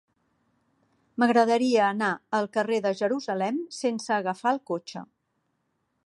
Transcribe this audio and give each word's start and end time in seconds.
M'agradaria 1.23 1.83
anar 1.87 2.09
al 2.39 2.49
carrer 2.57 2.79
de 2.85 2.93
Jerusalem 3.01 3.59
sense 3.81 4.15
agafar 4.15 4.55
el 4.57 4.61
cotxe. 4.71 5.05